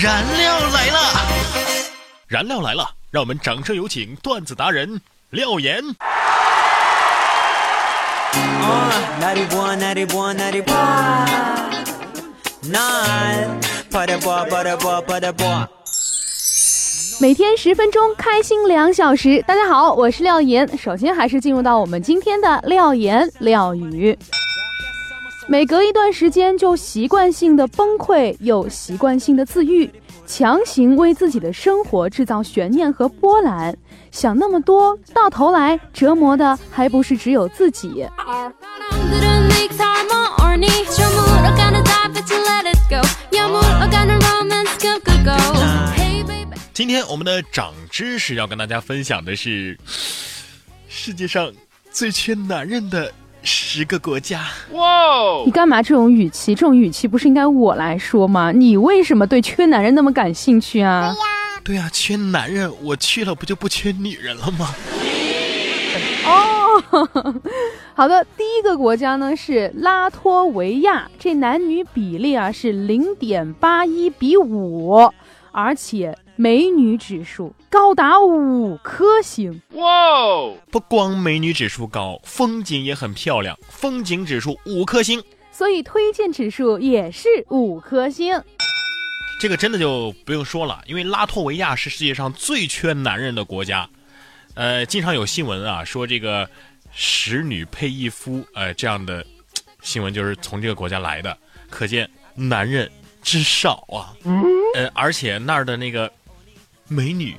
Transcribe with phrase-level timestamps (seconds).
[0.00, 0.98] 燃料来了，
[2.28, 5.82] 燃料来了，让我们掌声有请段子达人廖岩。
[17.20, 19.42] 每天十分钟，开心两小时。
[19.48, 20.78] 大家好，我是廖岩。
[20.78, 24.16] 首先还是进入到我们今天的廖岩廖语。
[25.50, 29.90] 每隔一段时间就习惯性的崩溃，又习惯性的自愈，
[30.26, 33.74] 强行为自己的生活制造悬念和波澜。
[34.10, 38.06] 想那么多，到头来折磨的还不是只有自己。
[46.74, 49.78] 今天我们的长知识要跟大家分享的是
[50.88, 51.50] 世界上
[51.90, 53.10] 最缺男人的
[53.42, 54.44] 十个国家。
[54.72, 55.42] 哇！
[55.44, 56.54] 你干嘛这种语气？
[56.54, 58.52] 这种语气不是应该我来说吗？
[58.52, 61.14] 你为什么对缺男人那么感兴趣啊？
[61.14, 61.24] 对呀，
[61.64, 64.74] 对呀，缺男人，我去了不就不缺女人了吗？
[66.26, 67.40] 哦，
[67.94, 75.10] 好的，第一个国家呢是拉脱维亚，这男女比例啊是零点八一比五，
[75.52, 76.16] 而且。
[76.40, 80.56] 美女指数高达五颗星，哇哦！
[80.70, 88.40] 不光美女指数高，风景也很漂亮，风景指数五颗星，所以推荐指数也是五颗星。
[89.40, 93.90] 这个真的就不用说了，因为拉脱维亚是世界上最缺男人的国家，
[94.54, 96.48] 呃，经常有新闻啊说这个
[96.92, 99.26] 十女配一夫，呃，这样的
[99.82, 101.36] 新闻就是从这个国家来的，
[101.68, 102.88] 可见男人
[103.24, 104.14] 之少啊，
[104.76, 106.08] 呃，而且那儿的那个。
[106.90, 107.36] 美女，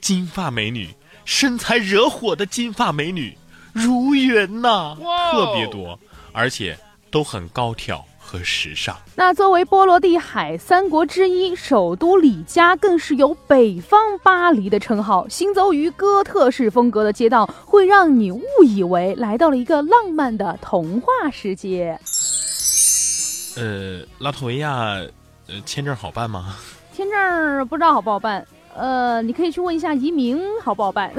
[0.00, 0.88] 金发美女，
[1.26, 3.36] 身材惹火的金发美女
[3.74, 4.96] 如云呐，
[5.32, 5.98] 特别多，
[6.32, 6.78] 而且
[7.10, 8.96] 都很高挑和时尚。
[9.14, 15.28] 那作为波罗的海三国之一，首都里加更是有“北方巴黎”的称号。
[15.28, 22.00] 行走于哥特式风格的街道，会让你误以为来到了一个浪漫的童话世界。
[23.56, 24.96] 呃，拉脱维亚，
[25.48, 26.56] 呃，签证好办吗？
[26.96, 28.46] 签证不知道好不好办。
[28.74, 31.12] 呃，你可以去问一下移民好不好办。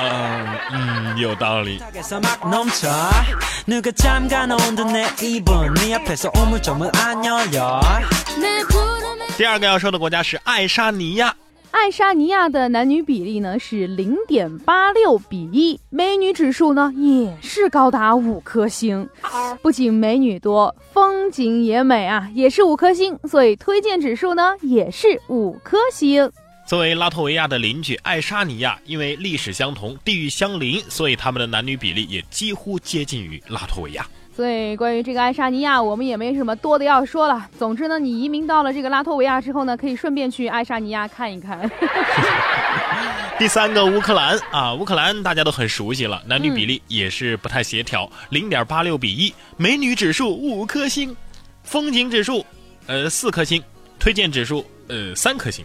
[0.00, 1.82] 嗯嗯，有道理。
[9.36, 11.34] 第二个要说的国家是爱沙尼亚。
[11.70, 19.08] 爱沙尼亚的男女比例呢是零点八六比一，美女指数呢也是高达五颗星。
[19.62, 23.18] 不仅美女多，风景也美啊，也是五颗星。
[23.24, 26.30] 所以推荐指数呢也是五颗星。
[26.66, 34.06] 作为拉脱维亚的邻居，爱沙尼亚因为历史相同、地域相邻，所以他们的男女比例也几乎接近于拉脱维亚。
[34.38, 37.50] 所以，关于这个爱沙尼亚，我们也没什么多的要说了。
[37.58, 41.68] 总之呢，你移民到了这个拉脱维亚之后呢，可以顺便去爱沙尼亚看一看。
[43.36, 51.16] 第三个乌克兰啊，乌克兰大家都很熟悉了，男女比例也是不太协调，零点八六比一，美女指数五颗星，
[51.64, 52.46] 风景指数
[52.86, 53.60] 呃四颗星，
[53.98, 55.64] 推荐指数呃三颗星。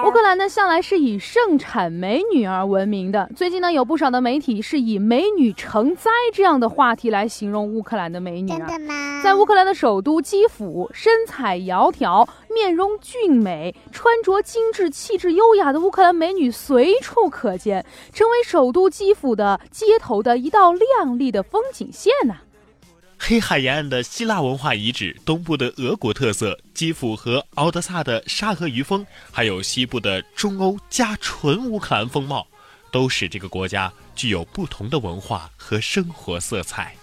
[0.00, 3.30] 乌克兰呢，向来是以盛产美女而闻名的。
[3.36, 8.66] 最近呢，有不少的媒体是以“美女成灾”这样的话题来形容乌克兰的美女啊。
[8.66, 9.20] 真的吗？
[9.22, 22.36] 在乌克兰的首都基辅，身材窈窕、面容俊美、穿着精致、气质优雅的乌克兰美女随处可见，成为首都基辅的街头的一道亮丽的风景线呐。
[23.24, 32.44] 黑海沿岸的希腊文化遗址，东部的俄国特色基辅和敖德萨的沙俄渔风，还有西部的中欧加纯乌克兰风貌，
[32.90, 36.96] 都使这个国家具有不同的文化和生活色彩。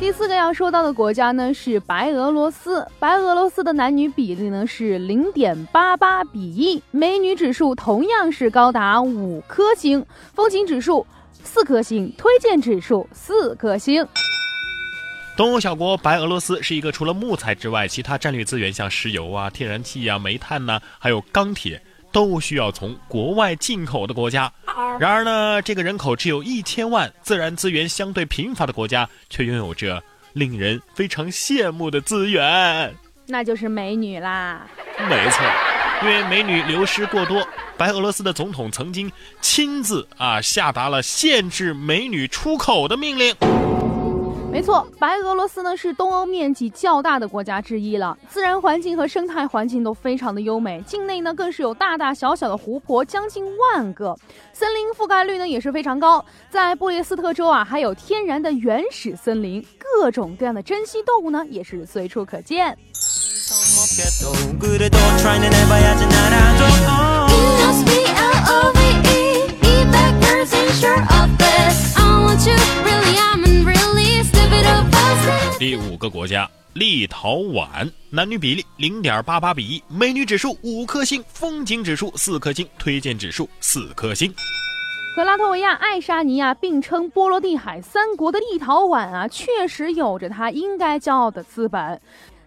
[0.00, 11.06] 第四个要说到的国家呢是白俄罗斯，白俄罗斯的男女比例呢是零点八八比一，美女指数同样是高达五颗星，风景指数
[11.44, 14.04] 四颗星，推荐指数四颗星。
[15.36, 21.80] 东欧小国白俄罗斯是一个除了木材之外，其他战略资源像石油啊、天然气啊、煤炭呐，还有钢铁
[22.12, 24.52] 都需要从国外进口的国家。
[24.98, 30.02] 然而呢，这个人口只有一千万、自然资源相对贫乏的国家，却拥有着
[30.32, 32.94] 令人非常羡慕的资源，
[33.26, 34.66] 那就是美女啦。
[35.08, 35.44] 没错，
[36.02, 37.46] 因为美女流失过多，
[37.76, 39.10] 白俄罗斯的总统曾经
[39.40, 43.34] 亲自啊下达了限制美女出口的命令。
[44.50, 54.14] 没错，白俄罗斯呢是东欧面积较大的国家之一了，自然环境和生态环境都非常的优美，境内呢更是有大大小小的湖泊将近万个，
[54.52, 62.76] 森林覆盖率呢也是非常高，在布列斯特州啊还有天然的原始森林，各种各样的珍稀动物呢也是随处可见。
[75.60, 84.34] 第五个国家立陶宛，男女比例零点八八比一，美女指数五颗星，风景指数四颗星，推荐指数四颗星。
[85.14, 92.00] 和拉脱维亚、爱沙尼亚并称波罗的海三国的立陶宛啊，确实有着它应该骄傲的资本。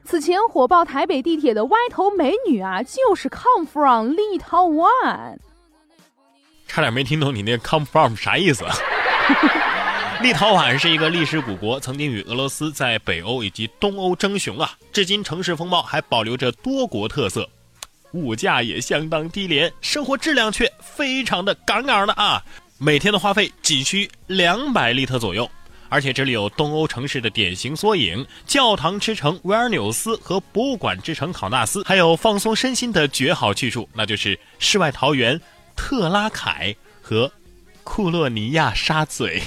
[0.03, 5.37] 此前火爆台北地铁的歪头美女啊，就是 come from 立陶宛。
[6.65, 8.65] 差点没听懂你那 come from 啥意思。
[10.23, 14.71] 立陶宛是一个历史古国，曾经与俄罗斯在北欧以及东欧争雄啊。
[14.93, 17.45] 至今城市风貌还保留着多国特色，
[18.13, 22.41] 物价也相当低廉，生活质量却非常的杠杠的啊！
[22.77, 25.51] 每天的花费仅需两百利特左右，
[25.89, 35.37] 而且这里有东欧城市的典型缩影——教堂之城维尔纽斯和博物馆之城考纳斯，还有放松身心的绝好去处，那就是世外桃源
[35.75, 37.29] 特拉凯和
[37.83, 39.43] 库洛尼亚沙嘴。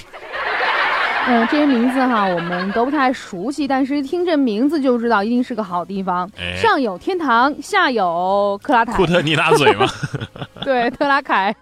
[1.29, 6.29] 嗯，这些名字哈，我们都不太熟悉，但是一听这名字就知道一定是个好地方。
[6.55, 8.93] 上有天堂，下有克拉凯。
[8.93, 9.85] 库特尼拉嘴吗？
[10.63, 11.53] 对，特拉凯。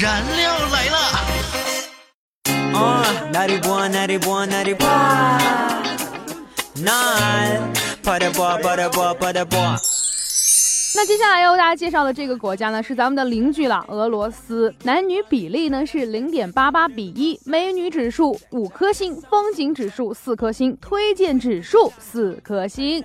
[0.00, 0.96] 燃料来了。
[10.92, 14.74] 那接下来要为大家介绍的这个国家呢，是咱们的邻居了，俄罗斯。
[14.82, 23.02] 男女比例呢是零点八八比一，美女指数五颗星，风景指数四颗星，推荐指数四颗星。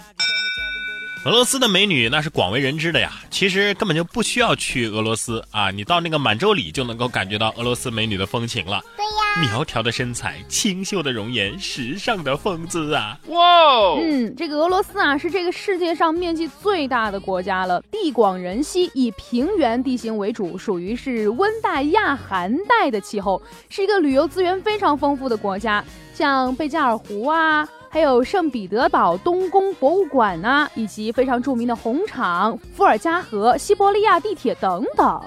[1.25, 8.79] 俄罗斯的美女那是广为人知的呀，其实根本就不需要去俄罗斯啊，你到那个满洲里就能够感觉到俄罗斯美女的风情了。
[8.95, 13.17] 对呀，苗条的身材，清秀的容颜，时尚的风姿啊！
[13.29, 25.83] 哇，嗯，这个俄罗斯啊是这个世界上面积最大的国家了，地广人稀，以平原地形为主，属于是温带亚寒带的气候，是一个旅游资源非常丰富的国家，
[26.13, 27.67] 像贝加尔湖啊。
[27.95, 35.21] 还有圣彼得堡东宫博物馆呐，以及非常著名的红场、伏尔加河、西伯利亚地铁等等。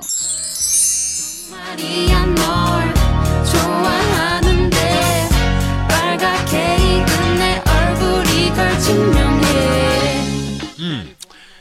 [10.76, 11.06] 嗯，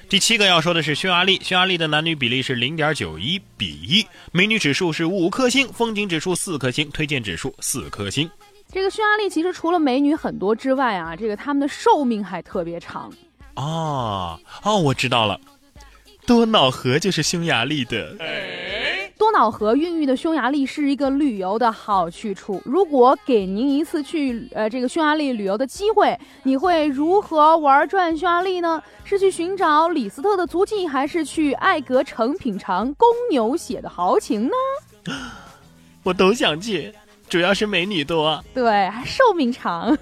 [0.09, 8.29] 第七个要说的是匈牙利，匈牙利的男女比例是零点九一比一，美女指数是五颗星，风景指数四颗星，推荐指数四颗星。
[8.71, 13.11] 这个匈牙利其实除了美女很多之外啊，这个他们的寿命还特别长。
[13.55, 15.39] 哦哦，我知道了，
[16.25, 18.15] 多瑙河就是匈牙利的。
[19.17, 22.61] 多瑙河孕育的匈牙利是一个旅游的好去处。
[22.63, 28.83] 如果给您一次去呃这个匈牙利旅游的机会，你会如何玩转匈牙利呢？
[29.03, 35.13] 是去寻找李斯特的足迹，还是去艾格城品尝公牛血的豪情呢？
[36.03, 36.93] 我都想去。
[37.29, 39.97] 主要是美女多，对，还寿命长。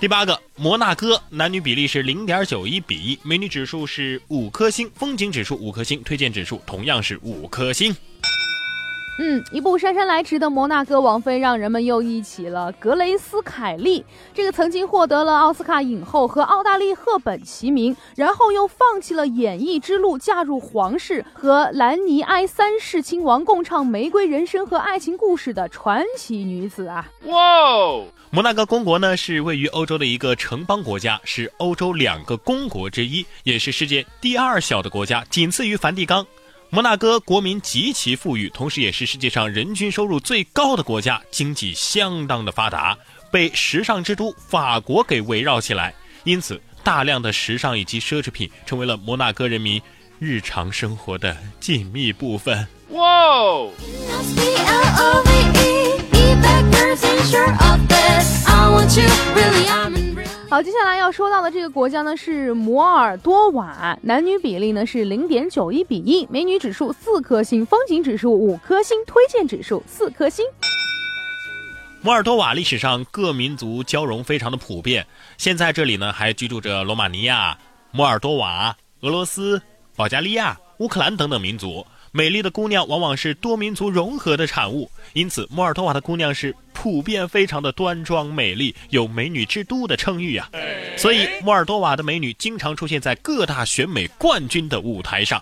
[0.00, 7.94] 第八个，摩纳哥，男女比例是零点九一比一，美女指数是五颗星，风景指数五颗星，推荐指数同样是五颗星。
[9.18, 14.02] 嗯，一部姗姗来迟的摩纳哥王妃，让人们又忆起了格雷斯·凯利，
[14.32, 27.06] 这个曾经获得了奥斯卡影后和奥黛丽·赫本齐名，然后又放弃了演艺之路，嫁入皇室，和兰尼埃三世亲王共唱玫瑰人生和爱情故事的传奇女子啊！
[27.24, 36.26] 哇哦，摩纳哥公国呢是位于欧洲的一个城邦国家，是欧洲两个公国之一，也是世界第二小的国家，仅次于梵蒂冈。
[36.74, 42.96] 摩纳哥国民极其富裕，同时也是世界上人均收入最高的国家，经济相当的发达，
[43.30, 45.92] 被时尚之都法国给围绕起来。
[46.24, 49.78] 因此，大量的时尚以及奢侈品成为了摩纳哥人民
[50.18, 52.66] 日常生活的紧密部分。
[52.88, 53.02] 哇！
[60.52, 70.44] 好，接下来要说到的这个国家呢是摩尔多瓦，男女比例呢是零点九一比一，美女指数四颗星，风景指数五颗星，推荐指数四颗星。
[72.02, 75.06] 摩尔多瓦历史上各民族交融非常的普遍，
[75.38, 77.56] 现在这里呢还居住着罗马尼亚、
[77.90, 79.62] 摩尔多瓦、俄罗斯、
[79.96, 81.86] 保加利亚、乌克兰等等民族。
[82.10, 90.50] 美丽的姑娘往往是多民族融合的产物，因此摩尔多瓦的姑娘是普遍非常的端庄美丽，有“美女之都”的称誉啊。
[90.96, 95.40] 所以，摩尔多瓦的美女经常出现在各大选美冠军的舞台上。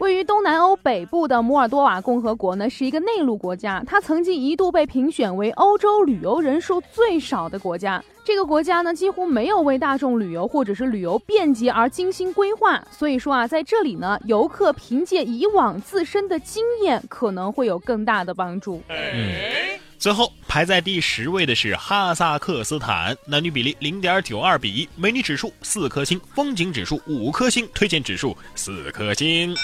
[0.00, 3.84] 位于东南欧北部的摩尔多瓦共和国呢，是一个内陆国家。
[3.86, 8.02] 它曾经一度被评选为欧洲旅游人数最少的国家。
[8.24, 12.82] 这个国家呢，几乎没有为大众旅游或者是旅游便捷而精心规划。
[12.90, 18.82] 所以说啊，在这里呢，游客凭借以往自身的经验，可能会有更大的帮助。
[18.88, 29.54] 嗯，最后排在第十位的是哈萨克斯坦，男女比例零点九二比一，美女指数四颗星，风景指数五颗星，推荐指数四颗星。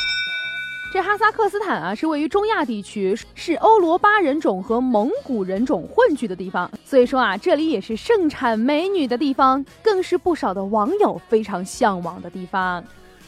[0.96, 12.82] 这哈萨克斯坦啊，是位于中亚地区，是欧罗巴人种和蒙古人种混居的地方，所以说啊，这里也是盛产美女的地方，更是不少的网友非常向往的地方。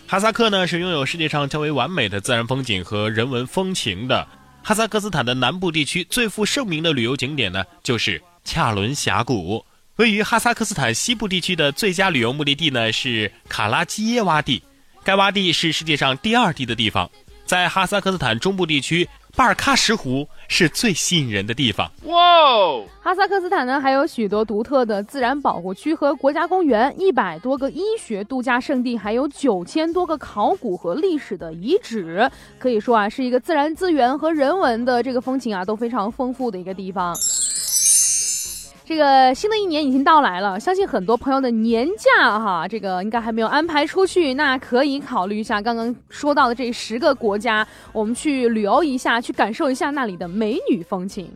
[0.06, 4.26] 哈萨克呢，是拥有世界上较为完美的自然风景和人文风情的。
[4.62, 9.62] 哈萨克斯坦的南部地区最负盛名的旅游景点呢，就是恰伦峡谷。
[9.96, 14.62] 位于哈萨克斯坦西部地区的最佳旅游目的地呢，是卡拉基耶洼地，
[15.04, 17.10] 该洼地是世界上第二低的地方。
[17.48, 21.90] 在哈萨克斯坦中部地区，巴尔喀什湖是最吸引人的地方。
[22.02, 22.84] 哇哦！
[23.02, 37.16] 哈萨克斯坦呢，还有许多独特的自然保护区和国家公园，一百多个医学度假胜地，还有九千多个考古和历史的遗址，可以说啊，是一个自然资源和人文的这个风情啊都非常丰富的一个地方。
[38.88, 51.30] 这个新的一年已经到来了，相信很多朋友的年假哈，这个应该还没有安排出去，那可以考虑一下刚刚说到的这十个国家，我们去旅游一下，去感受一下那里的美女风情。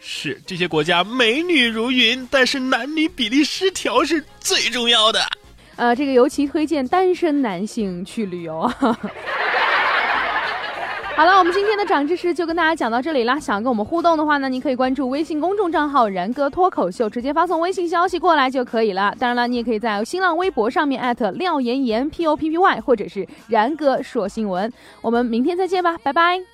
[0.00, 5.20] 是这些国家美女如云，但是男女比例失调是最重要的。
[5.76, 8.62] 呃，这个尤其推荐单身男性去旅游。
[11.16, 13.38] 好了，我们今天的长知识就跟大家讲到这里啦。
[13.38, 19.14] 想跟我们互动的话呢，您可以关注微信公众账号“然哥脱口秀”，直接发送微信消息过来就可以了。
[19.16, 24.72] 当然了，你也可以在新浪微博上面艾特廖岩岩 P O P P Y，或者是然哥说新闻。
[25.02, 26.44] 我们明天再见吧，拜拜。